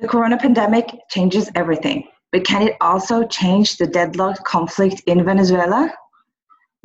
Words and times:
The 0.00 0.06
corona 0.06 0.38
pandemic 0.38 0.86
changes 1.10 1.50
everything, 1.56 2.06
but 2.30 2.44
can 2.44 2.62
it 2.62 2.76
also 2.80 3.26
change 3.26 3.78
the 3.78 3.86
deadlocked 3.88 4.44
conflict 4.44 5.02
in 5.06 5.24
Venezuela? 5.24 5.92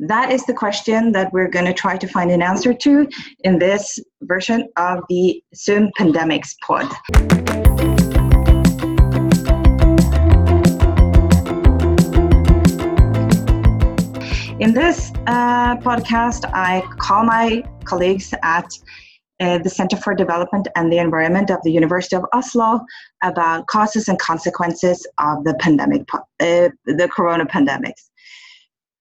That 0.00 0.32
is 0.32 0.44
the 0.46 0.52
question 0.52 1.12
that 1.12 1.32
we're 1.32 1.48
going 1.48 1.66
to 1.66 1.72
try 1.72 1.96
to 1.96 2.08
find 2.08 2.32
an 2.32 2.42
answer 2.42 2.74
to 2.74 3.08
in 3.44 3.60
this 3.60 4.00
version 4.22 4.68
of 4.76 5.04
the 5.08 5.40
Zoom 5.54 5.92
Pandemics 5.96 6.56
Pod. 6.66 6.90
In 14.58 14.74
this 14.74 15.12
uh, 15.28 15.76
podcast, 15.76 16.50
I 16.52 16.82
call 16.98 17.22
my 17.22 17.62
colleagues 17.84 18.34
at 18.42 18.66
uh, 19.40 19.58
the 19.58 19.70
Center 19.70 19.96
for 19.96 20.14
Development 20.14 20.68
and 20.76 20.92
the 20.92 20.98
Environment 20.98 21.50
of 21.50 21.58
the 21.64 21.72
University 21.72 22.16
of 22.16 22.24
Oslo 22.32 22.80
about 23.22 23.66
causes 23.66 24.08
and 24.08 24.18
consequences 24.18 25.06
of 25.18 25.44
the 25.44 25.54
pandemic, 25.54 26.02
uh, 26.12 26.68
the 26.86 27.08
corona 27.12 27.46
pandemics. 27.46 28.10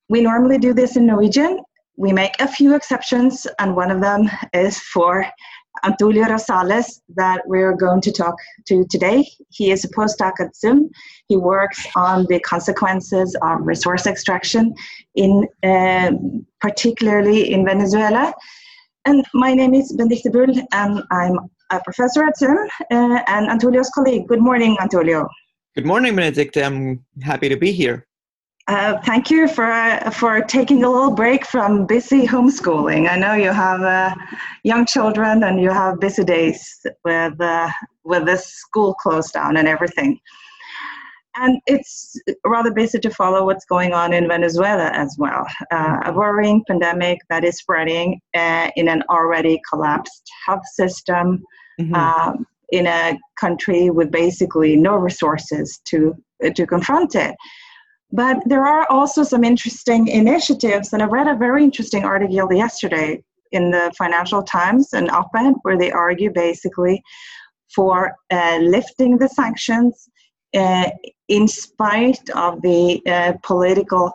We 0.10 0.22
normally 0.22 0.58
do 0.58 0.74
this 0.74 0.96
in 0.98 1.05
Norwegian. 1.05 1.60
We 1.98 2.12
make 2.12 2.34
a 2.40 2.48
few 2.48 2.76
exceptions, 2.76 3.46
and 3.60 3.76
one 3.76 3.91
of 3.91 4.02
them 4.02 4.30
is 4.54 4.80
for 4.80 5.26
Antulio 5.84 6.26
Rosales 6.26 7.02
that 7.16 7.41
we're 7.46 7.76
going 7.76 8.02
to 8.02 8.12
talk 8.12 8.36
to 8.68 8.86
today. 8.90 9.27
He 9.50 9.72
is 9.72 9.84
a 9.84 9.90
postdoc 9.90 10.34
at 10.40 10.55
SUM. 10.55 10.90
He 11.27 11.38
works 11.38 11.86
on 11.96 12.26
the 12.30 12.40
consequences 12.40 13.36
of 13.41 13.60
resource 13.62 14.08
extraction 14.08 14.74
in 15.16 15.48
uh, 15.63 16.12
particularly 16.62 17.52
in 17.52 17.66
Venezuela 17.66 18.34
and 19.05 19.25
my 19.34 19.53
name 19.53 19.73
is 19.73 19.91
Benedicte 19.93 20.31
Bull, 20.31 20.53
and 20.71 21.03
I'm 21.12 21.38
a 21.71 21.81
professor 21.84 22.23
at 22.23 22.38
SUM 22.38 22.57
uh, 22.91 23.20
and 23.27 23.49
Antulio's 23.49 23.89
colleague. 23.89 24.27
Good 24.27 24.41
morning, 24.41 24.77
Antulio. 24.79 25.27
Good 25.76 25.85
morning, 25.85 26.16
Benedicte. 26.16 26.57
I'm 26.57 27.03
happy 27.21 27.49
to 27.49 27.57
be 27.57 27.71
here. 27.71 28.07
Uh, 28.68 28.98
thank 29.01 29.29
you 29.29 29.48
for 29.48 29.65
uh, 29.65 30.10
for 30.10 30.40
taking 30.41 30.85
a 30.85 30.90
little 30.90 31.12
break 31.12 31.45
from 31.45 31.85
busy 31.85 32.26
homeschooling. 32.26 33.10
I 33.10 33.18
know 33.18 33.34
you 33.34 33.51
have 33.51 33.82
uh, 33.82 34.15
young 34.63 34.85
children 34.85 35.43
and 35.43 35.60
you 35.60 35.70
have 35.70 35.99
busy 35.99 36.23
days 36.23 36.79
with 37.04 37.40
uh, 37.41 37.70
with 38.05 38.26
this 38.26 38.45
school 38.45 38.93
closed 38.93 39.34
down 39.34 39.57
and 39.57 39.67
everything 39.67 40.17
and 41.35 41.59
it's 41.65 42.15
rather 42.45 42.71
basic 42.71 43.01
to 43.01 43.09
follow 43.09 43.45
what's 43.45 43.65
going 43.65 43.93
on 43.93 44.13
in 44.13 44.27
Venezuela 44.27 44.89
as 44.93 45.15
well. 45.17 45.45
Uh, 45.71 45.99
a 46.05 46.13
worrying 46.13 46.63
pandemic 46.67 47.20
that 47.29 47.43
is 47.43 47.57
spreading 47.57 48.20
uh, 48.35 48.70
in 48.76 48.87
an 48.87 49.03
already 49.09 49.59
collapsed 49.70 50.29
health 50.45 50.65
system, 50.73 51.43
mm-hmm. 51.79 51.95
um, 51.95 52.45
in 52.70 52.87
a 52.87 53.17
country 53.39 53.89
with 53.89 54.11
basically 54.11 54.76
no 54.76 54.95
resources 54.95 55.79
to 55.85 56.15
to 56.55 56.65
confront 56.67 57.15
it. 57.15 57.35
But 58.11 58.37
there 58.45 58.65
are 58.65 58.85
also 58.89 59.23
some 59.23 59.43
interesting 59.43 60.07
initiatives, 60.07 60.93
and 60.93 61.01
I 61.01 61.05
read 61.05 61.27
a 61.27 61.35
very 61.35 61.63
interesting 61.63 62.04
article 62.04 62.54
yesterday 62.54 63.23
in 63.51 63.71
the 63.71 63.91
Financial 63.98 64.44
Times, 64.44 64.94
an 64.94 65.09
op-ed, 65.09 65.53
where 65.63 65.78
they 65.78 65.91
argue 65.91 66.31
basically 66.31 67.01
for 67.73 68.16
uh, 68.29 68.57
lifting 68.61 69.17
the 69.17 69.29
sanctions 69.29 70.09
uh, 70.56 70.89
in 71.34 71.47
spite 71.47 72.29
of 72.35 72.62
the 72.62 73.01
uh, 73.07 73.34
political 73.44 74.13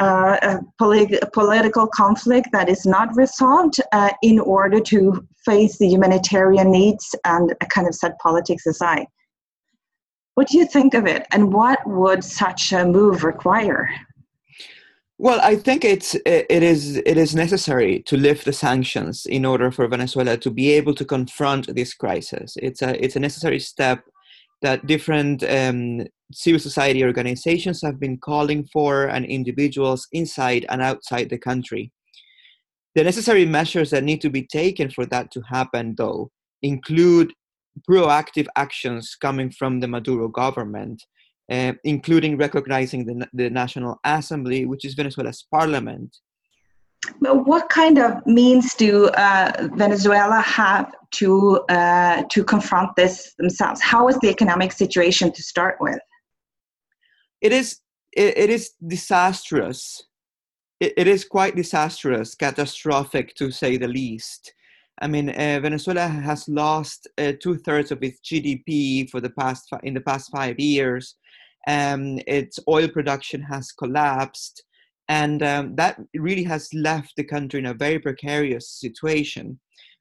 uh, 0.00 0.36
uh 0.42 0.58
polit- 0.78 1.24
political 1.32 1.86
conflict 1.86 2.48
that 2.52 2.68
is 2.68 2.84
not 2.84 3.08
resolved 3.16 3.76
uh, 3.92 4.10
in 4.22 4.40
order 4.40 4.80
to 4.80 5.26
face 5.48 5.78
the 5.78 5.88
humanitarian 5.88 6.70
needs 6.70 7.14
and 7.24 7.54
kind 7.70 7.86
of 7.86 7.94
set 7.94 8.18
politics 8.18 8.66
aside. 8.66 9.06
What 10.34 10.48
do 10.48 10.58
you 10.58 10.66
think 10.66 10.94
of 10.94 11.06
it, 11.06 11.22
and 11.32 11.52
what 11.52 11.78
would 11.86 12.24
such 12.24 12.72
a 12.72 12.84
move 12.84 13.22
require? 13.22 13.88
Well, 15.16 15.40
I 15.40 15.54
think 15.54 15.84
it's 15.84 16.16
it 16.26 16.62
is 16.72 16.96
it 16.96 17.16
is 17.16 17.34
necessary 17.34 18.02
to 18.08 18.16
lift 18.16 18.44
the 18.44 18.52
sanctions 18.52 19.26
in 19.26 19.44
order 19.44 19.70
for 19.70 19.86
Venezuela 19.86 20.36
to 20.38 20.50
be 20.50 20.72
able 20.72 20.94
to 20.96 21.04
confront 21.04 21.72
this 21.76 21.94
crisis. 21.94 22.56
It's 22.60 22.82
a 22.82 22.90
it's 23.04 23.16
a 23.16 23.20
necessary 23.20 23.60
step 23.60 23.98
that 24.62 24.86
different 24.86 25.42
um, 25.44 26.06
civil 26.32 26.60
society 26.60 27.04
organizations 27.04 27.82
have 27.82 28.00
been 28.00 28.18
calling 28.18 28.66
for 28.72 29.06
and 29.06 29.24
individuals 29.24 30.08
inside 30.12 30.66
and 30.68 30.82
outside 30.82 31.28
the 31.30 31.38
country. 31.38 31.92
The 32.94 33.04
necessary 33.04 33.44
measures 33.44 33.90
that 33.90 34.04
need 34.04 34.20
to 34.22 34.30
be 34.30 34.46
taken 34.46 34.90
for 34.90 35.04
that 35.06 35.30
to 35.32 35.40
happen, 35.42 35.94
though, 35.96 36.30
include 36.62 37.32
proactive 37.88 38.46
actions 38.56 39.16
coming 39.20 39.50
from 39.50 39.80
the 39.80 39.88
Maduro 39.88 40.28
government, 40.28 41.02
uh, 41.50 41.72
including 41.82 42.36
recognizing 42.36 43.04
the, 43.04 43.28
the 43.32 43.50
National 43.50 43.98
Assembly, 44.04 44.64
which 44.64 44.84
is 44.84 44.94
Venezuela's 44.94 45.44
parliament, 45.50 46.16
what 47.20 47.68
kind 47.68 47.98
of 47.98 48.26
means 48.26 48.74
do 48.74 49.08
uh, 49.08 49.68
Venezuela 49.74 50.40
have 50.40 50.94
to 51.18 51.60
uh, 51.68 52.22
to 52.30 52.44
confront 52.44 52.96
this 52.96 53.34
themselves? 53.38 53.80
How 53.80 54.08
is 54.08 54.18
the 54.20 54.28
economic 54.28 54.72
situation 54.72 55.32
to 55.32 55.42
start 55.42 55.76
with? 55.80 56.00
It 57.40 57.52
is 57.52 57.80
it, 58.12 58.38
it 58.38 58.50
is 58.50 58.72
disastrous. 58.86 60.02
It, 60.80 60.94
it 60.96 61.06
is 61.06 61.24
quite 61.24 61.56
disastrous, 61.56 62.34
catastrophic 62.34 63.34
to 63.36 63.50
say 63.50 63.76
the 63.76 63.88
least. 63.88 64.52
I 65.00 65.08
mean, 65.08 65.30
uh, 65.30 65.58
Venezuela 65.60 66.06
has 66.06 66.48
lost 66.48 67.08
uh, 67.18 67.32
two 67.40 67.58
thirds 67.58 67.90
of 67.90 68.02
its 68.02 68.20
GDP 68.20 69.10
for 69.10 69.20
the 69.20 69.30
past 69.30 69.68
fi- 69.68 69.80
in 69.82 69.94
the 69.94 70.00
past 70.00 70.30
five 70.30 70.58
years. 70.60 71.16
Um, 71.66 72.20
its 72.26 72.58
oil 72.68 72.88
production 72.88 73.42
has 73.42 73.72
collapsed 73.72 74.62
and 75.08 75.42
um, 75.42 75.74
that 75.76 76.00
really 76.14 76.44
has 76.44 76.72
left 76.72 77.12
the 77.16 77.24
country 77.24 77.60
in 77.60 77.66
a 77.66 77.74
very 77.74 77.98
precarious 77.98 78.68
situation 78.70 79.58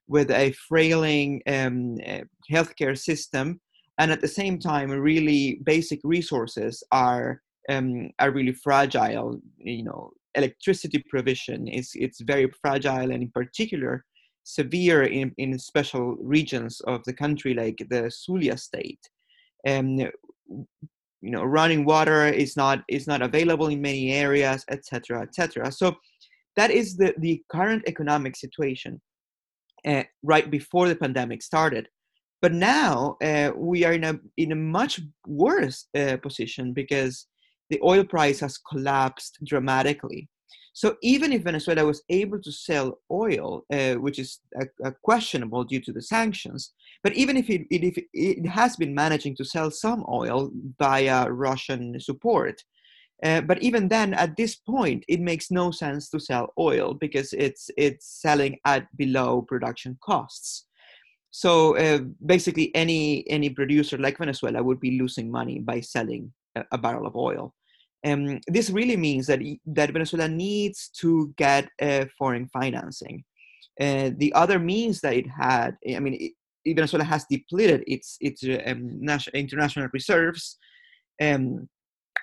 with 0.08 0.32
a 0.32 0.52
frailing 0.68 1.42
um, 1.48 1.98
uh, 2.06 2.22
healthcare 2.52 2.98
system 2.98 3.60
and 4.00 4.12
at 4.12 4.22
the 4.22 4.28
same 4.28 4.60
time 4.60 4.90
really 4.90 5.60
basic 5.64 6.00
resources 6.04 6.84
are 6.92 7.42
um, 7.70 8.10
are 8.20 8.32
really 8.32 8.54
fragile. 8.54 9.40
You 9.58 9.84
know 9.84 10.12
electricity 10.36 11.04
provision 11.10 11.68
is 11.68 11.92
it's 11.94 12.22
very 12.22 12.52
fragile 12.62 13.12
and 13.12 13.24
in 13.24 13.32
particular 13.32 14.04
severe 14.44 15.04
in, 15.04 15.32
in 15.38 15.58
special 15.58 16.18
regions 16.20 16.82
of 16.82 17.02
the 17.06 17.14
country 17.14 17.54
like 17.54 17.78
the 17.90 18.12
Zulia 18.12 18.58
state. 18.58 19.00
Um, 19.66 19.98
you 21.24 21.32
know 21.32 21.44
running 21.44 21.86
water 21.86 22.26
is 22.26 22.58
not 22.58 22.84
is 22.90 23.08
not 23.08 23.22
available 23.22 23.68
in 23.68 23.82
many 23.82 24.12
areas 24.12 24.66
etc 24.70 25.22
etc 25.22 25.72
so 25.72 25.96
that 26.58 26.70
is 26.70 26.98
the 26.98 27.14
the 27.20 27.42
current 27.50 27.82
economic 27.88 28.36
situation 28.36 29.02
uh, 29.88 30.04
right 30.24 30.50
before 30.50 30.88
the 30.88 30.96
pandemic 30.96 31.42
started. 31.42 31.88
But 32.42 32.54
now 32.54 33.18
uh, 33.24 33.52
we 33.56 33.86
are 33.86 33.94
in 33.94 34.04
a 34.04 34.20
in 34.38 34.52
a 34.52 34.56
much 34.56 35.00
worse 35.26 35.88
uh, 35.98 36.18
position 36.18 36.74
because 36.74 37.28
the 37.70 37.80
oil 37.84 38.04
price 38.04 38.40
has 38.42 38.58
collapsed 38.58 39.38
dramatically. 39.46 40.28
So 40.76 40.98
even 41.04 41.32
if 41.32 41.44
Venezuela 41.44 41.86
was 41.86 42.04
able 42.10 42.42
to 42.42 42.52
sell 42.52 42.98
oil, 43.12 43.64
which 43.70 44.18
is 44.18 44.40
questionable 45.04 45.64
due 45.64 45.80
to 45.82 45.94
the 45.94 46.02
sanctions, 46.02 46.74
but 47.04 47.14
even 47.14 47.38
if 47.38 47.48
it, 47.48 47.68
if 47.70 48.04
it 48.12 48.48
has 48.48 48.76
been 48.76 48.96
managing 48.96 49.36
to 49.36 49.46
sell 49.46 49.70
some 49.70 50.04
oil 50.10 50.50
via 50.80 51.30
Russian 51.30 52.00
support, 52.00 52.64
uh, 53.24 53.42
but 53.42 53.62
even 53.64 53.88
then, 53.88 54.14
at 54.14 54.36
this 54.36 54.56
point, 54.56 55.06
it 55.08 55.22
makes 55.22 55.50
no 55.50 55.72
sense 55.72 56.10
to 56.10 56.20
sell 56.20 56.54
oil 56.60 56.94
because 56.94 57.34
it's 57.34 57.70
it's 57.78 58.06
selling 58.22 58.60
at 58.66 58.86
below 58.98 59.42
production 59.42 59.98
costs. 60.04 60.66
So 61.32 61.78
uh, 61.78 62.00
basically, 62.26 62.74
any 62.76 63.28
any 63.30 63.50
producer 63.50 63.98
like 63.98 64.18
Venezuela 64.18 64.62
would 64.62 64.80
be 64.80 65.00
losing 65.00 65.32
money 65.32 65.60
by 65.60 65.80
selling 65.80 66.34
a, 66.56 66.64
a 66.72 66.78
barrel 66.78 67.08
of 67.08 67.16
oil. 67.16 67.54
Um, 68.06 68.42
this 68.48 68.70
really 68.70 68.98
means 68.98 69.28
that, 69.28 69.40
that 69.66 69.92
Venezuela 69.92 70.28
needs 70.28 70.90
to 71.00 71.34
get 71.38 71.70
uh, 71.82 72.06
foreign 72.18 72.50
financing. 72.50 73.24
Uh, 73.80 74.12
the 74.18 74.34
other 74.34 74.60
means 74.60 75.00
that 75.02 75.14
it 75.14 75.26
had, 75.28 75.78
I 75.88 76.00
mean, 76.00 76.34
it, 76.66 76.76
Venezuela 76.76 77.06
has 77.06 77.26
depleted 77.30 77.84
its 77.88 78.18
its 78.22 78.44
um, 78.44 79.00
national, 79.02 79.40
international 79.40 79.88
reserves, 79.94 80.58
um, 81.22 81.68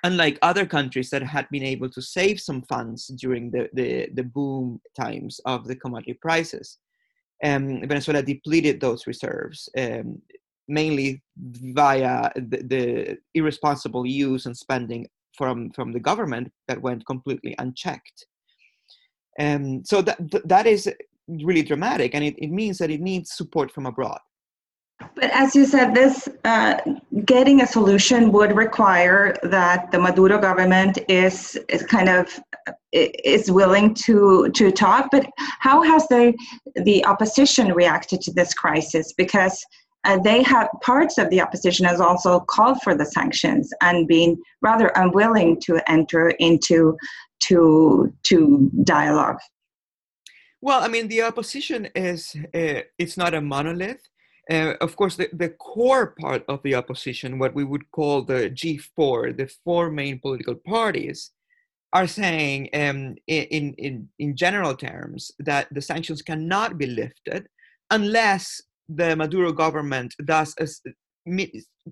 unlike 0.05 0.39
other 0.43 0.67
countries 0.67 1.11
that 1.11 1.23
had 1.23 1.49
been 1.51 1.63
able 1.63 1.89
to 1.91 2.03
save 2.03 2.41
some 2.41 2.63
funds 2.63 3.09
during 3.09 3.51
the, 3.51 3.69
the, 3.75 4.09
the 4.15 4.23
boom 4.23 4.81
times 4.99 5.41
of 5.45 5.67
the 5.67 5.77
commodity 5.77 6.15
prices. 6.15 6.79
Um, 7.45 7.81
Venezuela 7.81 8.23
depleted 8.23 8.81
those 8.81 9.07
reserves, 9.07 9.69
um, 9.77 10.21
mainly 10.69 11.23
via 11.37 12.31
the, 12.37 12.59
the, 12.63 13.19
irresponsible 13.35 14.07
use 14.07 14.47
and 14.47 14.57
spending 14.57 15.09
from 15.37 15.71
from 15.71 15.93
the 15.93 16.01
government 16.01 16.53
that 16.69 16.83
went 16.83 17.07
completely 17.07 17.55
unchecked. 17.59 18.27
And 19.39 19.87
so 19.87 20.03
that 20.03 20.19
that 20.45 20.67
is 20.67 20.93
really 21.29 21.63
dramatic, 21.63 22.15
and 22.15 22.25
it, 22.25 22.35
it 22.39 22.51
means 22.51 22.77
that 22.79 22.91
it 22.91 23.01
needs 23.01 23.33
support 23.33 23.73
from 23.73 23.87
abroad. 23.87 24.19
But 25.14 25.31
as 25.32 25.55
you 25.55 25.64
said, 25.64 25.94
this 25.94 26.29
uh, 26.44 26.79
getting 27.25 27.62
a 27.62 27.67
solution 27.67 28.32
would 28.32 28.55
require 28.55 29.37
that 29.43 29.91
the 29.91 29.99
Maduro 29.99 30.38
government 30.38 30.99
is 31.08 31.58
is 31.69 31.82
kind 31.85 32.08
of 32.08 32.38
is 32.93 33.50
willing 33.50 33.94
to 33.94 34.50
to 34.55 34.70
talk. 34.70 35.08
But 35.11 35.26
how 35.58 35.82
has 35.82 36.06
the 36.08 36.35
the 36.75 37.05
opposition 37.06 37.73
reacted 37.73 38.20
to 38.23 38.32
this 38.32 38.52
crisis? 38.55 39.12
Because 39.12 39.64
uh, 40.05 40.19
they 40.19 40.43
have 40.43 40.69
parts 40.82 41.19
of 41.19 41.29
the 41.31 41.41
opposition 41.41 41.85
has 41.87 42.00
also 42.00 42.41
called 42.41 42.81
for 42.82 42.94
the 42.94 43.05
sanctions 43.05 43.70
and 43.82 44.08
been 44.08 44.41
rather 44.62 44.88
unwilling 44.97 45.61
to 45.61 45.81
enter 45.91 46.31
into 46.38 46.97
to 47.41 48.12
to 48.25 48.70
dialogue. 48.85 49.38
Well, 50.62 50.82
I 50.82 50.88
mean, 50.88 51.08
the 51.08 51.23
opposition 51.23 51.88
is 51.94 52.37
uh, 52.55 52.82
it's 52.99 53.17
not 53.17 53.35
a 53.35 53.41
monolith. 53.41 54.08
Uh, 54.49 54.75
of 54.81 54.97
course, 54.97 55.17
the, 55.17 55.29
the 55.33 55.51
core 55.51 56.15
part 56.19 56.45
of 56.49 56.63
the 56.63 56.75
opposition, 56.75 57.39
what 57.39 57.55
we 57.55 57.65
would 57.65 57.91
call 57.91 58.23
the 58.23 58.51
G4, 58.51 59.37
the 59.37 59.51
four 59.65 59.91
main 59.91 60.19
political 60.19 60.55
parties, 60.55 61.33
are 61.93 62.07
saying 62.07 62.69
um, 62.73 63.17
in, 63.27 63.75
in, 63.75 64.09
in 64.19 64.37
general 64.37 64.77
terms 64.77 65.33
that 65.41 65.67
the 65.73 65.83
sanctions 65.83 66.23
cannot 66.23 66.79
be 66.79 66.87
lifted 66.87 67.49
unless 67.91 68.63
the 68.89 69.17
Maduro 69.17 69.53
government 69.53 70.15
does 70.25 70.55
a, 70.59 70.69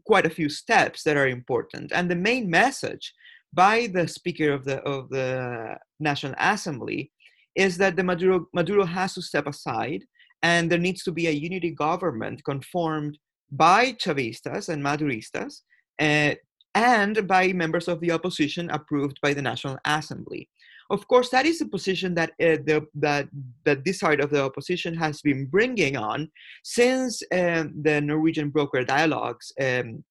quite 0.04 0.26
a 0.26 0.30
few 0.30 0.48
steps 0.48 1.02
that 1.02 1.16
are 1.16 1.28
important. 1.28 1.92
And 1.92 2.10
the 2.10 2.16
main 2.16 2.48
message 2.48 3.12
by 3.52 3.88
the 3.92 4.06
Speaker 4.06 4.52
of 4.52 4.64
the, 4.64 4.78
of 4.82 5.08
the 5.08 5.76
National 6.00 6.34
Assembly 6.38 7.10
is 7.54 7.76
that 7.78 7.96
the 7.96 8.04
Maduro, 8.04 8.46
Maduro 8.54 8.84
has 8.84 9.14
to 9.14 9.22
step 9.22 9.46
aside 9.46 10.04
and 10.42 10.70
there 10.70 10.78
needs 10.78 11.02
to 11.04 11.12
be 11.12 11.26
a 11.26 11.32
unity 11.32 11.70
government 11.70 12.44
conformed 12.44 13.18
by 13.50 13.92
Chavistas 13.92 14.68
and 14.68 14.82
Maduristas 14.82 15.62
uh, 16.00 16.34
and 16.74 17.26
by 17.26 17.52
members 17.52 17.88
of 17.88 18.00
the 18.00 18.12
opposition 18.12 18.70
approved 18.70 19.18
by 19.22 19.32
the 19.34 19.42
National 19.42 19.78
Assembly. 19.84 20.48
Of 20.90 21.06
course, 21.06 21.28
that 21.30 21.44
is 21.44 21.60
a 21.60 21.66
position 21.66 22.14
that 22.14 22.30
uh, 22.30 22.64
the, 22.64 22.86
that 22.94 23.28
that 23.64 23.84
this 23.84 23.98
side 23.98 24.20
of 24.20 24.30
the 24.30 24.42
opposition 24.42 24.94
has 24.94 25.20
been 25.20 25.44
bringing 25.44 25.98
on 25.98 26.30
since 26.64 27.22
um, 27.32 27.74
the 27.82 28.00
Norwegian 28.00 28.48
broker 28.48 28.84
dialogues 28.84 29.52
um, 29.60 30.02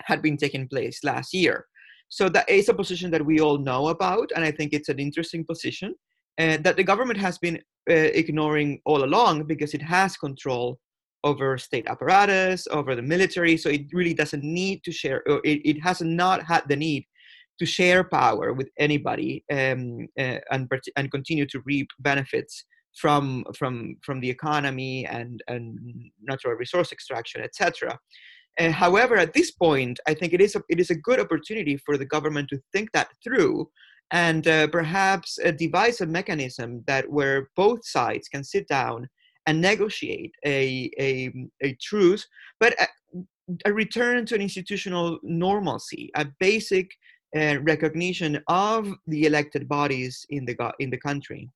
had 0.00 0.20
been 0.20 0.36
taking 0.36 0.68
place 0.68 1.02
last 1.04 1.32
year. 1.32 1.66
So 2.10 2.28
that 2.28 2.48
is 2.50 2.68
a 2.68 2.74
position 2.74 3.10
that 3.12 3.24
we 3.24 3.40
all 3.40 3.56
know 3.56 3.88
about, 3.88 4.30
and 4.36 4.44
I 4.44 4.50
think 4.50 4.72
it's 4.72 4.90
an 4.90 4.98
interesting 4.98 5.42
position 5.44 5.94
uh, 6.38 6.58
that 6.58 6.76
the 6.76 6.84
government 6.84 7.18
has 7.18 7.38
been 7.38 7.56
uh, 7.90 7.94
ignoring 7.94 8.80
all 8.84 9.04
along 9.04 9.44
because 9.44 9.74
it 9.74 9.82
has 9.82 10.16
control 10.16 10.78
over 11.22 11.56
state 11.56 11.86
apparatus, 11.86 12.66
over 12.70 12.94
the 12.94 13.02
military. 13.02 13.56
So 13.56 13.70
it 13.70 13.86
really 13.92 14.14
doesn't 14.14 14.44
need 14.44 14.84
to 14.84 14.92
share, 14.92 15.22
it, 15.26 15.60
it 15.64 15.82
has 15.82 16.00
not 16.02 16.42
had 16.42 16.64
the 16.68 16.76
need 16.76 17.06
to 17.58 17.66
share 17.66 18.04
power 18.04 18.52
with 18.52 18.68
anybody 18.78 19.44
um, 19.50 20.06
uh, 20.18 20.38
and, 20.50 20.68
and 20.96 21.10
continue 21.10 21.46
to 21.46 21.62
reap 21.64 21.88
benefits 22.00 22.64
from 22.96 23.44
from 23.56 23.96
from 24.02 24.20
the 24.20 24.30
economy 24.30 25.04
and 25.06 25.42
and 25.48 25.78
natural 26.22 26.54
resource 26.54 26.92
extraction, 26.92 27.40
etc. 27.42 27.98
Uh, 28.58 28.70
however, 28.70 29.16
at 29.16 29.32
this 29.32 29.50
point, 29.50 29.98
I 30.06 30.14
think 30.14 30.32
it 30.32 30.40
is 30.40 30.54
a, 30.54 30.62
it 30.68 30.78
is 30.78 30.90
a 30.90 30.94
good 30.94 31.18
opportunity 31.18 31.76
for 31.84 31.98
the 31.98 32.04
government 32.04 32.48
to 32.50 32.60
think 32.72 32.90
that 32.92 33.08
through 33.22 33.68
and 34.10 34.46
uh, 34.46 34.66
perhaps 34.68 35.38
uh, 35.44 35.50
devise 35.50 36.00
a 36.00 36.06
mechanism 36.06 36.82
that 36.86 37.10
where 37.10 37.48
both 37.56 37.86
sides 37.86 38.28
can 38.28 38.44
sit 38.44 38.66
down 38.68 39.08
and 39.46 39.60
negotiate 39.60 40.32
a 40.46 40.90
a, 40.98 41.32
a 41.62 41.74
truce, 41.80 42.26
but 42.60 42.74
a, 42.80 42.86
a 43.66 43.72
return 43.72 44.24
to 44.26 44.34
an 44.34 44.40
institutional 44.40 45.18
normalcy, 45.22 46.10
a 46.16 46.26
basic 46.40 46.90
uh, 47.36 47.58
recognition 47.62 48.40
of 48.48 48.94
the 49.06 49.26
elected 49.26 49.68
bodies 49.68 50.24
in 50.30 50.44
the 50.44 50.56
in 50.78 50.90
the 50.90 50.98
country. 50.98 51.50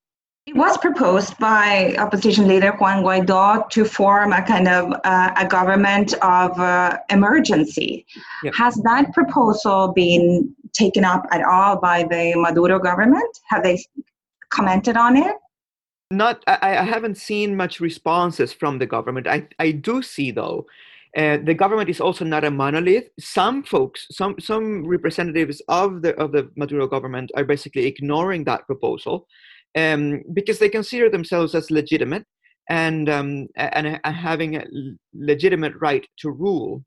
It 0.48 0.56
was 0.56 0.78
proposed 0.78 1.38
by 1.38 1.94
opposition 1.98 2.48
leader 2.48 2.72
Juan 2.72 3.04
Guaido 3.04 3.68
to 3.68 3.84
form 3.84 4.32
a 4.32 4.42
kind 4.42 4.66
of 4.66 4.94
uh, 5.04 5.30
a 5.36 5.46
government 5.46 6.14
of 6.22 6.58
uh, 6.58 6.96
emergency. 7.10 8.06
Yep. 8.42 8.54
Has 8.54 8.74
that 8.76 9.12
proposal 9.12 9.92
been 9.94 10.54
taken 10.78 11.04
up 11.04 11.26
at 11.32 11.42
all 11.44 11.80
by 11.80 12.04
the 12.04 12.34
Maduro 12.36 12.78
government? 12.78 13.38
Have 13.48 13.62
they 13.62 13.78
commented 14.50 14.96
on 14.96 15.16
it? 15.16 15.36
Not, 16.10 16.42
I, 16.46 16.78
I 16.78 16.84
haven't 16.84 17.18
seen 17.18 17.56
much 17.56 17.80
responses 17.80 18.52
from 18.52 18.78
the 18.78 18.86
government. 18.86 19.26
I, 19.26 19.46
I 19.58 19.72
do 19.72 20.02
see 20.02 20.30
though 20.30 20.66
uh, 21.16 21.38
the 21.42 21.54
government 21.54 21.88
is 21.88 22.00
also 22.00 22.24
not 22.24 22.44
a 22.44 22.50
monolith. 22.50 23.08
Some 23.18 23.62
folks, 23.62 24.06
some 24.10 24.38
some 24.38 24.86
representatives 24.86 25.62
of 25.68 26.02
the 26.02 26.14
of 26.16 26.32
the 26.32 26.50
Maduro 26.56 26.86
government 26.86 27.30
are 27.34 27.44
basically 27.44 27.86
ignoring 27.86 28.44
that 28.44 28.66
proposal 28.66 29.26
um, 29.74 30.22
because 30.34 30.58
they 30.58 30.68
consider 30.68 31.08
themselves 31.08 31.54
as 31.54 31.70
legitimate 31.70 32.24
and 32.68 33.08
um, 33.08 33.48
and 33.56 33.98
having 34.04 34.56
a 34.56 34.64
legitimate 35.14 35.74
right 35.80 36.06
to 36.18 36.30
rule. 36.30 36.84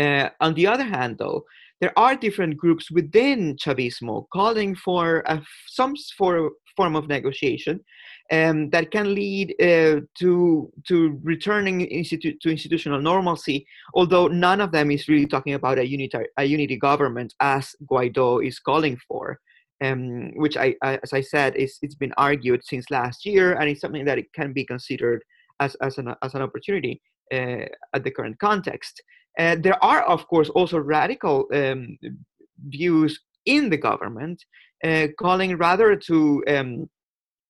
Uh, 0.00 0.30
on 0.40 0.54
the 0.54 0.66
other 0.66 0.84
hand, 0.84 1.18
though, 1.18 1.44
there 1.80 1.96
are 1.96 2.16
different 2.16 2.56
groups 2.56 2.90
within 2.90 3.56
Chavismo 3.56 4.26
calling 4.32 4.74
for 4.74 5.22
a, 5.26 5.42
some 5.66 5.94
for, 6.16 6.50
form 6.76 6.96
of 6.96 7.08
negotiation 7.08 7.80
um, 8.30 8.70
that 8.70 8.90
can 8.90 9.14
lead 9.14 9.54
uh, 9.60 10.00
to 10.18 10.70
to 10.86 11.18
returning 11.22 11.80
institu- 11.80 12.38
to 12.40 12.50
institutional 12.50 13.00
normalcy. 13.00 13.66
Although 13.94 14.28
none 14.28 14.60
of 14.60 14.72
them 14.72 14.90
is 14.90 15.08
really 15.08 15.26
talking 15.26 15.54
about 15.54 15.78
a 15.78 15.86
unity 15.86 16.18
a 16.36 16.44
unity 16.44 16.76
government 16.76 17.34
as 17.40 17.74
Guaido 17.90 18.46
is 18.46 18.58
calling 18.58 18.98
for 19.08 19.40
um, 19.82 20.32
which 20.36 20.56
I, 20.56 20.74
I, 20.82 20.98
as 21.02 21.12
I 21.12 21.20
said, 21.20 21.56
is 21.56 21.78
it's 21.82 21.94
been 21.94 22.12
argued 22.16 22.64
since 22.64 22.90
last 22.90 23.24
year, 23.24 23.54
and 23.54 23.68
it's 23.68 23.80
something 23.80 24.04
that 24.04 24.18
it 24.18 24.32
can 24.32 24.52
be 24.52 24.64
considered 24.64 25.22
as 25.60 25.74
as 25.76 25.98
an 25.98 26.14
as 26.22 26.34
an 26.34 26.42
opportunity 26.42 27.00
uh, 27.32 27.66
at 27.94 28.04
the 28.04 28.10
current 28.10 28.38
context. 28.38 29.02
Uh, 29.38 29.56
there 29.58 29.82
are, 29.82 30.02
of 30.02 30.26
course, 30.26 30.48
also 30.50 30.78
radical 30.78 31.46
um, 31.54 31.96
views 32.68 33.20
in 33.46 33.70
the 33.70 33.76
government 33.76 34.44
uh, 34.84 35.06
calling 35.18 35.56
rather 35.56 35.96
to 35.96 36.42
um, 36.48 36.88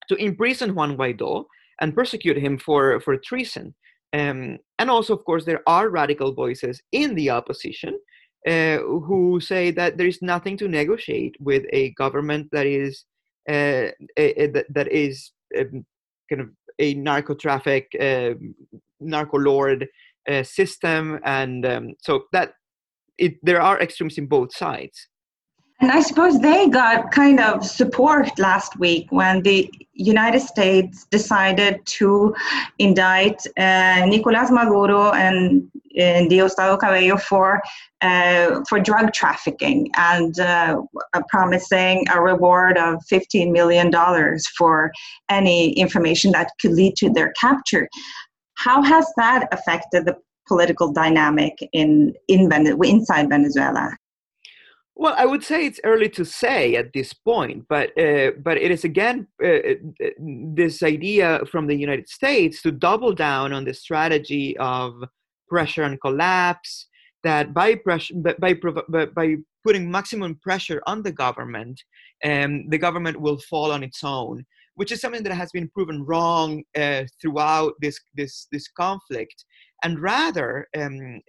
to 0.09 0.15
imprison 0.17 0.75
Juan 0.75 0.97
Guaido 0.97 1.45
and 1.81 1.95
persecute 1.95 2.37
him 2.37 2.59
for 2.59 3.01
for 3.01 3.17
treason. 3.17 3.75
Um, 4.13 4.59
and 4.79 4.91
also, 4.91 5.15
of 5.15 5.25
course, 5.25 5.45
there 5.45 5.63
are 5.67 5.91
radical 5.91 6.33
voices 6.33 6.81
in 6.93 7.15
the 7.15 7.31
opposition 7.31 7.99
uh, 8.47 8.79
who 8.79 9.41
say 9.41 9.71
that 9.73 9.97
there 9.97 10.07
is 10.07 10.23
nothing 10.23 10.57
to 10.59 10.69
negotiate 10.69 11.37
with 11.41 11.65
a 11.73 11.91
government 11.91 12.49
that 12.53 12.67
is 12.67 13.05
uh, 13.51 13.89
a, 14.17 14.45
a, 14.45 14.65
that 14.71 14.89
is 14.91 15.33
um, 15.59 15.85
kind 16.31 16.41
of 16.43 16.49
a 16.79 16.95
narco 16.95 17.35
traffic, 17.35 17.89
uh, 18.01 18.31
narco 19.01 19.37
lord 19.39 19.87
system, 20.43 21.21
and 21.25 21.65
um, 21.67 21.95
so 22.01 22.25
that 22.33 22.53
it, 23.19 23.35
there 23.43 23.61
are 23.61 23.81
extremes 23.81 24.19
in 24.19 24.27
both 24.27 24.55
sides. 24.55 25.09
And 25.81 25.93
I 25.93 26.01
suppose 26.01 26.41
they 26.41 26.69
got 26.69 27.13
kind 27.13 27.39
of 27.39 27.65
support 27.65 28.37
last 28.37 28.77
week 28.81 29.07
when 29.11 29.43
the 29.43 29.71
United 29.93 30.41
States 30.41 31.07
decided 31.09 31.87
to 31.87 32.35
indict 32.81 33.47
uh, 33.57 34.05
Nicolas 34.07 34.51
Maduro 34.51 35.13
and, 35.13 35.71
and 35.97 36.29
Diosdado 36.29 36.81
Cabello 36.81 37.17
for 37.17 37.63
uh, 38.01 38.61
for 38.69 38.81
drug 38.81 39.13
trafficking 39.13 39.89
and 39.97 40.39
uh, 40.41 40.81
promising 41.29 42.05
a 42.13 42.21
reward 42.21 42.77
of 42.77 42.97
$15 43.11 43.51
million 43.53 43.93
for 44.57 44.93
any 45.29 45.73
information 45.73 46.33
that 46.33 46.51
could 46.61 46.73
lead 46.73 46.97
to 46.97 47.11
their 47.11 47.33
capture. 47.41 47.89
How 48.59 48.83
has 48.83 49.07
that 49.17 49.49
affected 49.53 50.05
the 50.05 50.17
political 50.49 50.93
dynamic 50.93 51.55
in, 51.73 52.15
in 52.27 52.51
inside 52.83 53.29
Venezuela? 53.29 53.97
Well, 54.97 55.15
I 55.17 55.27
would 55.27 55.45
say 55.45 55.65
it's 55.65 55.79
early 55.85 56.09
to 56.11 56.25
say 56.25 56.75
at 56.75 56.93
this 56.93 57.13
point, 57.13 57.67
but 57.69 57.97
uh, 57.97 58.33
but 58.43 58.57
it 58.59 58.73
is 58.73 58.83
again 58.83 59.29
uh, 59.41 59.47
uh, 59.47 60.11
this 60.57 60.83
idea 60.83 61.41
from 61.53 61.69
the 61.69 61.77
United 61.77 62.09
States 62.09 62.61
to 62.63 62.73
double 62.73 63.15
down 63.15 63.53
on 63.53 63.65
the 63.65 63.75
strategy 63.75 64.57
of 64.59 65.05
pressure 65.49 65.85
and 65.85 66.01
collapse. 66.01 66.89
That 67.23 67.55
by 67.55 67.77
pressure, 67.77 68.15
by 68.17 68.55
by, 68.89 69.07
by 69.07 69.37
putting 69.65 69.89
maximum 69.89 70.35
pressure 70.43 70.83
on 70.89 71.05
the 71.05 71.13
government, 71.13 71.81
um, 72.25 72.69
the 72.69 72.79
government 72.79 73.21
will 73.21 73.39
fall 73.39 73.71
on 73.71 73.85
its 73.85 74.03
own, 74.03 74.45
which 74.79 74.93
is 74.93 75.01
something 75.01 75.25
that 75.25 75.43
has 75.43 75.51
been 75.51 75.69
proven 75.77 76.05
wrong 76.05 76.63
uh, 76.83 77.03
throughout 77.21 77.73
this 77.83 77.99
this 78.15 78.35
this 78.53 78.67
conflict. 78.85 79.39
And 79.85 80.01
rather, 80.01 80.51
um, 80.81 81.21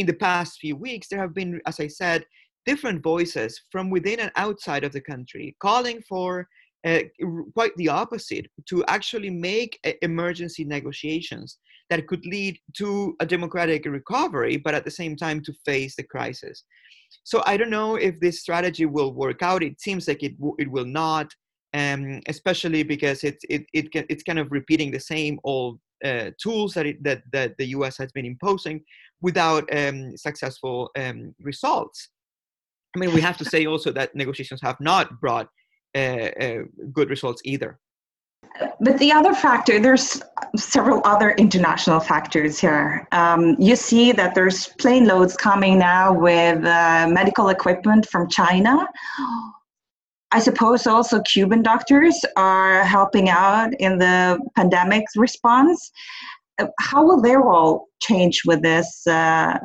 in 0.00 0.06
the 0.06 0.20
past 0.28 0.60
few 0.64 0.76
weeks, 0.86 1.06
there 1.08 1.20
have 1.24 1.34
been, 1.40 1.60
as 1.66 1.78
I 1.78 1.88
said 1.88 2.24
different 2.70 3.02
voices 3.02 3.50
from 3.72 3.90
within 3.90 4.18
and 4.20 4.32
outside 4.34 4.84
of 4.84 4.92
the 4.92 5.00
country 5.12 5.46
calling 5.60 5.98
for 6.08 6.48
uh, 6.86 7.02
quite 7.54 7.74
the 7.76 7.90
opposite 8.02 8.46
to 8.70 8.84
actually 8.96 9.30
make 9.30 9.78
emergency 10.02 10.64
negotiations 10.64 11.58
that 11.90 12.06
could 12.08 12.24
lead 12.26 12.58
to 12.80 13.14
a 13.20 13.26
democratic 13.26 13.84
recovery, 13.84 14.56
but 14.56 14.74
at 14.74 14.84
the 14.84 14.98
same 15.00 15.14
time 15.16 15.40
to 15.42 15.52
face 15.64 15.94
the 15.96 16.02
crisis. 16.02 16.64
So 17.30 17.42
I 17.46 17.56
don't 17.56 17.76
know 17.78 17.94
if 17.96 18.18
this 18.18 18.40
strategy 18.40 18.86
will 18.86 19.12
work 19.12 19.42
out. 19.42 19.62
It 19.62 19.80
seems 19.80 20.08
like 20.08 20.22
it, 20.22 20.34
it 20.58 20.68
will 20.76 20.90
not, 21.02 21.28
um, 21.74 22.20
especially 22.28 22.82
because 22.82 23.24
it, 23.24 23.38
it, 23.48 23.66
it, 23.72 23.88
it's 23.92 24.22
kind 24.22 24.38
of 24.38 24.50
repeating 24.50 24.90
the 24.90 25.00
same 25.00 25.38
old 25.44 25.78
uh, 26.04 26.30
tools 26.40 26.74
that, 26.74 26.86
it, 26.86 27.02
that, 27.02 27.22
that 27.32 27.56
the 27.58 27.66
US 27.66 27.96
has 27.98 28.12
been 28.12 28.26
imposing 28.26 28.82
without 29.20 29.64
um, 29.74 30.16
successful 30.16 30.90
um, 30.96 31.34
results. 31.40 32.10
I 32.94 32.98
mean, 32.98 33.12
we 33.12 33.20
have 33.20 33.36
to 33.38 33.44
say 33.44 33.66
also 33.66 33.92
that 33.92 34.14
negotiations 34.14 34.60
have 34.62 34.80
not 34.80 35.20
brought 35.20 35.48
uh, 35.94 36.30
uh, 36.40 36.58
good 36.92 37.10
results 37.10 37.42
either. 37.44 37.78
But 38.80 38.98
the 38.98 39.12
other 39.12 39.34
factor, 39.34 39.78
there's 39.78 40.22
several 40.56 41.02
other 41.04 41.32
international 41.32 42.00
factors 42.00 42.58
here. 42.58 43.06
Um, 43.12 43.56
you 43.58 43.76
see 43.76 44.12
that 44.12 44.34
there's 44.34 44.68
plane 44.78 45.06
loads 45.06 45.36
coming 45.36 45.78
now 45.78 46.12
with 46.12 46.64
uh, 46.64 47.08
medical 47.10 47.48
equipment 47.48 48.06
from 48.06 48.28
China. 48.28 48.86
I 50.36 50.38
suppose 50.38 50.86
also 50.86 51.22
Cuban 51.22 51.62
doctors 51.62 52.22
are 52.36 52.84
helping 52.84 53.30
out 53.30 53.72
in 53.80 53.96
the 53.96 54.38
pandemic 54.54 55.04
response. 55.16 55.90
How 56.78 57.02
will 57.02 57.22
their 57.22 57.40
role 57.40 57.86
change 58.02 58.42
with 58.44 58.60
this 58.60 59.06
uh, 59.06 59.58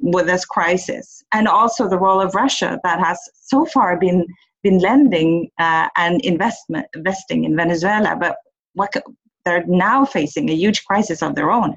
with 0.00 0.24
this 0.24 0.46
crisis, 0.46 1.22
and 1.32 1.46
also 1.46 1.86
the 1.86 1.98
role 1.98 2.22
of 2.22 2.34
Russia 2.34 2.80
that 2.84 3.00
has 3.00 3.18
so 3.42 3.66
far 3.66 3.98
been 3.98 4.24
been 4.62 4.78
lending 4.78 5.50
uh, 5.58 5.88
and 5.98 6.22
investment 6.22 6.86
investing 6.94 7.44
in 7.44 7.54
Venezuela, 7.54 8.16
but 8.18 8.36
what 8.72 8.90
they're 9.44 9.66
now 9.66 10.06
facing 10.06 10.48
a 10.48 10.54
huge 10.54 10.86
crisis 10.86 11.22
of 11.22 11.34
their 11.34 11.50
own. 11.50 11.76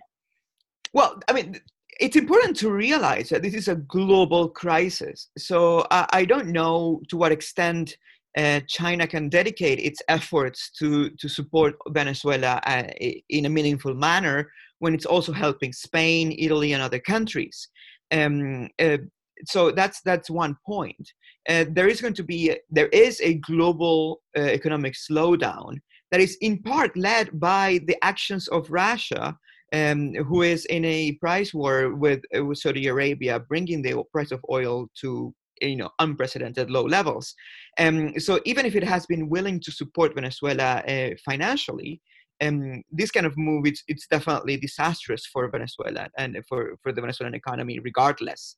Well, 0.94 1.20
I 1.28 1.34
mean, 1.34 1.60
it's 2.00 2.16
important 2.16 2.56
to 2.58 2.72
realize 2.72 3.28
that 3.28 3.42
this 3.42 3.54
is 3.54 3.68
a 3.68 3.76
global 3.76 4.48
crisis. 4.48 5.28
So 5.38 5.80
uh, 5.92 6.06
I 6.12 6.24
don't 6.24 6.48
know 6.48 7.02
to 7.10 7.18
what 7.18 7.34
extent 7.34 7.98
uh, 8.38 8.60
China 8.68 9.08
can 9.08 9.30
dedicate 9.30 9.80
its 9.80 10.02
efforts 10.08 10.70
to, 10.78 11.10
to 11.10 11.28
support 11.28 11.76
Venezuela 11.90 12.62
uh, 12.68 12.84
in 13.30 13.46
a 13.46 13.50
meaningful 13.50 13.96
manner 13.96 14.52
when 14.80 14.94
it's 14.94 15.06
also 15.06 15.34
helping 15.34 15.74
Spain, 15.74 16.36
Italy, 16.38 16.74
and 16.74 16.84
other 16.84 17.00
countries. 17.00 17.68
Um, 18.12 18.70
uh, 18.80 18.98
so 19.46 19.72
that's 19.72 20.02
that's 20.02 20.30
one 20.30 20.56
point. 20.66 21.12
Uh, 21.50 21.66
there 21.70 21.88
is 21.88 22.02
going 22.02 22.14
to 22.16 22.24
be 22.24 22.58
there 22.70 22.88
is 22.88 23.20
a 23.22 23.36
global 23.36 24.22
uh, 24.38 24.42
economic 24.42 24.94
slowdown 24.94 25.78
that 26.12 26.22
is 26.22 26.38
in 26.42 26.62
part 26.64 26.96
led 26.96 27.40
by 27.40 27.80
the 27.86 27.98
actions 28.04 28.48
of 28.48 28.70
Russia, 28.70 29.38
um, 29.74 30.14
who 30.16 30.42
is 30.42 30.66
in 30.66 30.86
a 30.86 31.14
price 31.14 31.54
war 31.54 31.94
with, 31.94 32.22
with 32.34 32.58
Saudi 32.58 32.88
Arabia, 32.88 33.40
bringing 33.40 33.82
the 33.82 34.02
price 34.12 34.32
of 34.32 34.44
oil 34.50 34.88
to 35.02 35.34
you 35.62 35.76
know 35.76 35.90
unprecedented 36.00 36.70
low 36.70 36.84
levels. 36.84 37.34
Um, 37.80 38.20
so 38.20 38.40
even 38.46 38.66
if 38.66 38.76
it 38.76 38.84
has 38.84 39.06
been 39.06 39.30
willing 39.30 39.60
to 39.62 39.72
support 39.72 40.16
Venezuela 40.16 40.84
uh, 40.88 41.10
financially, 41.26 42.02
um, 42.42 42.84
this 42.92 43.12
kind 43.12 43.26
of 43.26 43.38
move 43.38 43.66
it's, 43.66 43.84
it's 43.88 44.08
definitely 44.08 44.58
disastrous 44.58 45.26
for 45.26 45.50
Venezuela 45.50 46.08
and 46.18 46.38
for, 46.48 46.76
for 46.84 46.92
the 46.92 47.02
Venezuelan 47.02 47.34
economy, 47.36 47.80
regardless. 47.80 48.58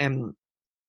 Um, 0.00 0.34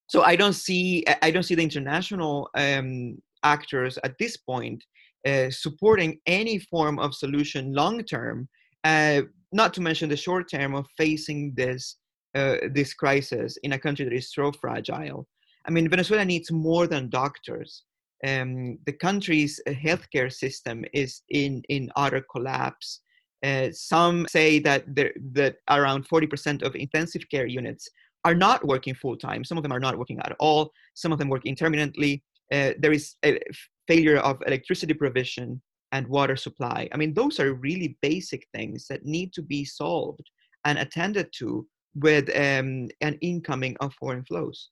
so 0.07 0.21
I 0.21 0.35
don't 0.35 0.53
see 0.53 1.03
I 1.21 1.31
don't 1.31 1.43
see 1.43 1.55
the 1.55 1.63
international 1.63 2.49
um, 2.55 3.17
actors 3.43 3.97
at 4.03 4.17
this 4.19 4.37
point 4.37 4.83
uh, 5.25 5.49
supporting 5.49 6.19
any 6.27 6.59
form 6.59 6.99
of 6.99 7.15
solution 7.15 7.73
long 7.73 8.03
term. 8.03 8.47
Uh, 8.83 9.21
not 9.51 9.73
to 9.73 9.81
mention 9.81 10.09
the 10.09 10.17
short 10.17 10.49
term 10.49 10.75
of 10.75 10.85
facing 10.97 11.53
this 11.55 11.97
uh, 12.35 12.57
this 12.73 12.93
crisis 12.93 13.57
in 13.63 13.73
a 13.73 13.79
country 13.79 14.05
that 14.05 14.13
is 14.13 14.33
so 14.33 14.51
fragile. 14.51 15.25
I 15.67 15.71
mean, 15.71 15.89
Venezuela 15.89 16.25
needs 16.25 16.51
more 16.51 16.87
than 16.87 17.09
doctors. 17.09 17.83
Um, 18.25 18.77
the 18.85 18.93
country's 18.93 19.59
uh, 19.67 19.71
healthcare 19.71 20.31
system 20.31 20.85
is 20.93 21.21
in 21.29 21.63
in 21.69 21.91
utter 21.95 22.23
collapse. 22.31 23.01
Uh, 23.43 23.69
some 23.71 24.25
say 24.27 24.59
that 24.59 24.83
there, 24.87 25.13
that 25.33 25.57
around 25.69 26.07
40% 26.07 26.63
of 26.63 26.75
intensive 26.75 27.29
care 27.29 27.45
units 27.45 27.87
are 28.23 28.33
not 28.33 28.65
working 28.65 28.95
full 28.95 29.15
time. 29.15 29.43
Some 29.43 29.57
of 29.57 29.61
them 29.61 29.71
are 29.71 29.79
not 29.79 29.99
working 29.99 30.19
at 30.19 30.35
all. 30.39 30.71
Some 30.95 31.11
of 31.11 31.19
them 31.19 31.29
work 31.29 31.45
intermittently. 31.45 32.23
Uh, 32.51 32.71
there 32.79 32.91
is 32.91 33.15
a 33.23 33.39
failure 33.87 34.17
of 34.17 34.41
electricity 34.47 34.93
provision 34.93 35.61
and 35.91 36.07
water 36.07 36.35
supply. 36.35 36.89
I 36.91 36.97
mean, 36.97 37.13
those 37.13 37.39
are 37.39 37.53
really 37.53 37.97
basic 38.01 38.47
things 38.53 38.87
that 38.89 39.05
need 39.05 39.31
to 39.33 39.43
be 39.43 39.63
solved 39.63 40.27
and 40.65 40.79
attended 40.79 41.27
to 41.39 41.67
with 41.95 42.29
um, 42.35 42.89
an 43.01 43.17
incoming 43.21 43.77
of 43.79 43.93
foreign 43.93 44.25
flows. 44.25 44.69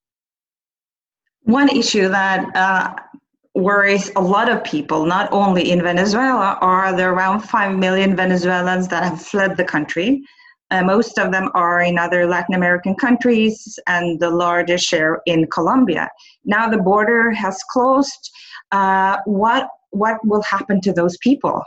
One 1.43 1.69
issue 1.69 2.07
that 2.09 2.55
uh, 2.55 2.93
worries 3.53 4.11
a 4.15 4.21
lot 4.21 4.49
of 4.49 4.63
people, 4.63 5.05
not 5.05 5.31
only 5.31 5.71
in 5.71 5.81
Venezuela, 5.81 6.57
are 6.61 6.95
the 6.95 7.03
around 7.03 7.41
5 7.41 7.77
million 7.77 8.15
Venezuelans 8.15 8.87
that 8.87 9.03
have 9.03 9.21
fled 9.21 9.57
the 9.57 9.63
country. 9.63 10.23
Uh, 10.71 10.83
most 10.83 11.19
of 11.19 11.31
them 11.31 11.49
are 11.53 11.81
in 11.81 11.99
other 11.99 12.25
Latin 12.25 12.55
American 12.55 12.95
countries 12.95 13.77
and 13.87 14.19
the 14.19 14.29
largest 14.29 14.85
share 14.85 15.21
in 15.25 15.45
Colombia. 15.47 16.09
Now 16.45 16.69
the 16.69 16.77
border 16.77 17.31
has 17.31 17.59
closed. 17.69 18.31
Uh, 18.71 19.17
what, 19.25 19.67
what 19.91 20.25
will 20.25 20.41
happen 20.41 20.81
to 20.81 20.93
those 20.93 21.17
people? 21.17 21.63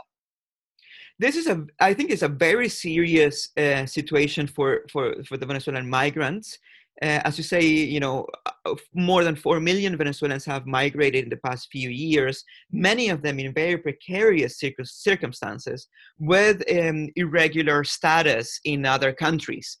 this 1.19 1.35
is 1.35 1.47
a 1.47 1.65
i 1.79 1.93
think 1.93 2.11
it's 2.11 2.21
a 2.21 2.27
very 2.27 2.69
serious 2.69 3.49
uh, 3.57 3.85
situation 3.85 4.45
for, 4.45 4.83
for, 4.91 5.23
for 5.23 5.35
the 5.35 5.45
venezuelan 5.45 5.89
migrants 5.89 6.59
uh, 7.01 7.21
as 7.25 7.37
you 7.37 7.43
say, 7.43 7.63
you 7.63 7.99
know, 7.99 8.25
uh, 8.65 8.75
more 8.93 9.23
than 9.23 9.35
4 9.35 9.59
million 9.59 9.95
Venezuelans 9.97 10.45
have 10.45 10.65
migrated 10.65 11.25
in 11.25 11.29
the 11.29 11.37
past 11.37 11.69
few 11.71 11.89
years, 11.89 12.43
many 12.71 13.09
of 13.09 13.21
them 13.21 13.39
in 13.39 13.53
very 13.53 13.77
precarious 13.77 14.59
circumstances 14.83 15.87
with 16.19 16.63
um, 16.71 17.09
irregular 17.15 17.83
status 17.83 18.59
in 18.65 18.85
other 18.85 19.13
countries. 19.13 19.77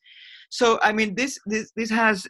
So, 0.49 0.79
I 0.81 0.93
mean, 0.93 1.15
this, 1.15 1.39
this, 1.45 1.71
this 1.75 1.89
has 1.89 2.27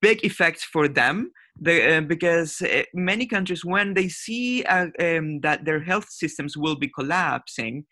big 0.00 0.24
effects 0.24 0.64
for 0.64 0.86
them 0.86 1.32
the, 1.60 1.98
uh, 1.98 2.00
because 2.02 2.60
uh, 2.62 2.82
many 2.94 3.26
countries, 3.26 3.64
when 3.64 3.94
they 3.94 4.08
see 4.08 4.64
uh, 4.64 4.86
um, 5.00 5.40
that 5.40 5.64
their 5.64 5.80
health 5.80 6.08
systems 6.10 6.56
will 6.56 6.76
be 6.76 6.88
collapsing, 6.88 7.84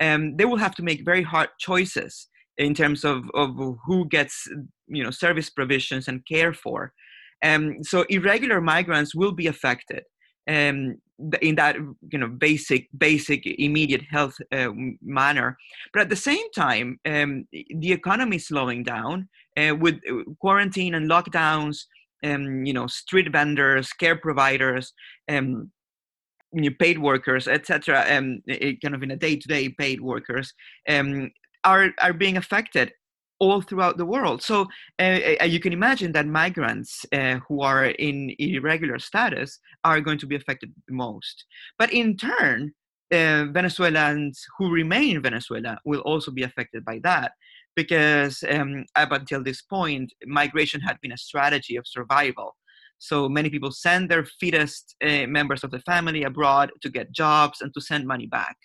um, 0.00 0.36
they 0.36 0.44
will 0.44 0.58
have 0.58 0.74
to 0.76 0.82
make 0.82 1.04
very 1.04 1.22
hard 1.22 1.48
choices 1.58 2.28
in 2.58 2.74
terms 2.74 3.04
of, 3.04 3.30
of 3.34 3.56
who 3.84 4.06
gets 4.08 4.48
you 4.88 5.02
know 5.02 5.10
service 5.10 5.50
provisions 5.50 6.08
and 6.08 6.26
care 6.26 6.52
for. 6.52 6.92
Um, 7.44 7.82
so 7.82 8.04
irregular 8.08 8.60
migrants 8.60 9.14
will 9.14 9.32
be 9.32 9.46
affected 9.46 10.04
um, 10.48 10.96
in 11.40 11.54
that 11.56 11.76
you 12.12 12.18
know 12.18 12.28
basic 12.28 12.88
basic 12.96 13.46
immediate 13.46 14.02
health 14.10 14.36
uh, 14.52 14.70
manner. 15.02 15.56
But 15.92 16.02
at 16.02 16.08
the 16.10 16.16
same 16.16 16.50
time 16.52 16.98
um, 17.06 17.46
the 17.52 17.92
economy 17.92 18.36
is 18.36 18.48
slowing 18.48 18.82
down 18.82 19.28
uh, 19.56 19.74
with 19.74 19.96
uh, 20.10 20.22
quarantine 20.40 20.94
and 20.94 21.10
lockdowns 21.10 21.84
um, 22.24 22.64
you 22.64 22.72
know 22.72 22.86
street 22.86 23.30
vendors 23.32 23.92
care 23.92 24.16
providers 24.16 24.92
um, 25.28 25.70
paid 26.78 26.98
workers 26.98 27.48
etc 27.48 28.04
um, 28.16 28.40
kind 28.82 28.94
of 28.94 29.02
in 29.02 29.10
a 29.10 29.16
day-to-day 29.16 29.68
paid 29.70 30.00
workers 30.00 30.52
um, 30.88 31.30
are 31.64 31.90
are 32.00 32.12
being 32.12 32.36
affected 32.36 32.92
all 33.38 33.60
throughout 33.60 33.96
the 33.98 34.06
world. 34.06 34.42
So 34.42 34.66
uh, 34.98 35.18
uh, 35.40 35.44
you 35.44 35.60
can 35.60 35.72
imagine 35.72 36.12
that 36.12 36.26
migrants 36.26 37.04
uh, 37.12 37.38
who 37.46 37.60
are 37.60 37.86
in 37.86 38.34
irregular 38.38 38.98
status 38.98 39.58
are 39.84 40.00
going 40.00 40.18
to 40.18 40.26
be 40.26 40.36
affected 40.36 40.72
the 40.88 40.94
most. 40.94 41.44
But 41.78 41.92
in 41.92 42.16
turn, 42.16 42.72
uh, 43.12 43.46
Venezuelans 43.52 44.44
who 44.58 44.70
remain 44.70 45.16
in 45.16 45.22
Venezuela 45.22 45.78
will 45.84 46.00
also 46.00 46.30
be 46.30 46.42
affected 46.42 46.84
by 46.84 46.98
that 47.04 47.32
because 47.76 48.42
um, 48.50 48.84
up 48.96 49.12
until 49.12 49.44
this 49.44 49.62
point, 49.62 50.12
migration 50.24 50.80
had 50.80 50.98
been 51.02 51.12
a 51.12 51.18
strategy 51.18 51.76
of 51.76 51.86
survival. 51.86 52.56
So 52.98 53.28
many 53.28 53.50
people 53.50 53.70
send 53.70 54.10
their 54.10 54.24
fittest 54.40 54.96
uh, 55.04 55.26
members 55.26 55.62
of 55.62 55.70
the 55.70 55.80
family 55.80 56.22
abroad 56.22 56.72
to 56.80 56.88
get 56.88 57.12
jobs 57.12 57.60
and 57.60 57.72
to 57.74 57.80
send 57.80 58.06
money 58.06 58.26
back. 58.26 58.56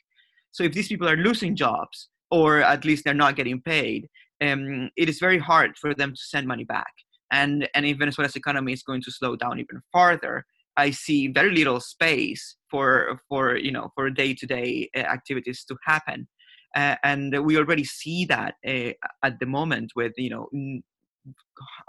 So 0.54 0.64
if 0.64 0.74
these 0.74 0.88
people 0.88 1.10
are 1.10 1.18
losing 1.18 1.56
jobs, 1.56 2.10
or 2.32 2.60
at 2.62 2.86
least 2.86 3.04
they're 3.04 3.14
not 3.14 3.36
getting 3.36 3.62
paid, 3.62 4.10
um, 4.42 4.90
it 4.98 5.10
is 5.10 5.20
very 5.20 5.38
hard 5.38 5.78
for 5.78 5.94
them 5.94 6.12
to 6.12 6.22
send 6.22 6.48
money 6.48 6.64
back. 6.64 6.94
And, 7.32 7.70
and 7.76 7.86
if 7.86 7.98
Venezuela's 7.98 8.36
economy 8.36 8.74
is 8.74 8.84
going 8.84 9.02
to 9.04 9.12
slow 9.12 9.36
down 9.36 9.60
even 9.60 9.82
farther, 9.92 10.46
I 10.78 10.92
see 10.92 11.28
very 11.28 11.52
little 11.52 11.80
space 11.80 12.58
for, 12.70 13.20
for, 13.30 13.58
you 13.58 13.72
know, 13.72 13.92
for 13.96 14.10
day-to-day 14.10 14.90
uh, 14.96 15.00
activities 15.00 15.64
to 15.66 15.78
happen. 15.86 16.28
Uh, 16.76 16.96
and 17.04 17.46
we 17.46 17.58
already 17.58 17.84
see 17.84 18.26
that 18.26 18.56
uh, 18.68 18.92
at 19.24 19.40
the 19.40 19.46
moment 19.46 19.92
with, 19.96 20.14
you 20.18 20.30
know, 20.30 20.50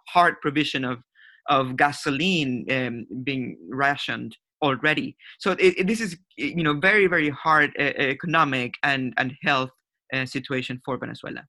hard 0.08 0.40
provision 0.40 0.84
of, 0.84 0.98
of 1.48 1.76
gasoline 1.76 2.66
um, 2.70 3.06
being 3.24 3.56
rationed 3.70 4.36
already. 4.62 5.16
So 5.38 5.52
it, 5.52 5.78
it, 5.78 5.86
this 5.86 6.00
is 6.00 6.16
you 6.36 6.62
know 6.62 6.74
very 6.74 7.06
very 7.08 7.30
hard 7.30 7.72
uh, 7.78 7.92
economic 7.98 8.74
and 8.82 9.12
and 9.16 9.34
health 9.42 9.70
uh, 10.14 10.24
situation 10.24 10.80
for 10.84 10.96
Venezuela. 10.96 11.44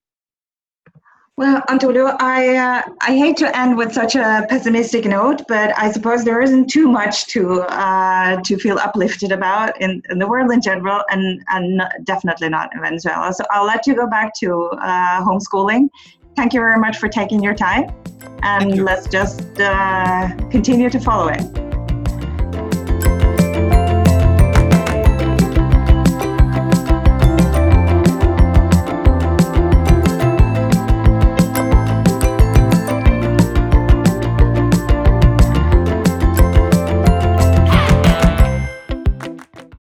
Well, 1.36 1.64
Antonio, 1.68 2.16
I 2.20 2.54
uh, 2.54 2.82
I 3.00 3.16
hate 3.16 3.36
to 3.38 3.58
end 3.58 3.76
with 3.76 3.92
such 3.92 4.14
a 4.14 4.46
pessimistic 4.48 5.04
note, 5.04 5.42
but 5.48 5.76
I 5.76 5.90
suppose 5.90 6.22
there 6.22 6.40
isn't 6.40 6.70
too 6.70 6.88
much 6.88 7.26
to 7.28 7.62
uh, 7.62 8.40
to 8.42 8.56
feel 8.56 8.78
uplifted 8.78 9.32
about 9.32 9.80
in, 9.80 10.00
in 10.10 10.20
the 10.20 10.28
world 10.28 10.52
in 10.52 10.62
general, 10.62 11.02
and 11.10 11.42
and 11.48 11.82
definitely 12.04 12.50
not 12.50 12.72
in 12.72 12.80
Venezuela. 12.82 13.32
So 13.32 13.44
I'll 13.50 13.66
let 13.66 13.84
you 13.84 13.96
go 13.96 14.06
back 14.06 14.32
to 14.40 14.70
uh, 14.80 15.24
homeschooling. 15.24 15.88
Thank 16.36 16.52
you 16.52 16.60
very 16.60 16.78
much 16.78 16.98
for 16.98 17.08
taking 17.08 17.42
your 17.42 17.54
time, 17.54 17.90
and 18.44 18.84
let's 18.84 19.08
just 19.08 19.60
uh, 19.60 20.32
continue 20.50 20.88
to 20.88 21.00
follow 21.00 21.28
it. 21.28 21.63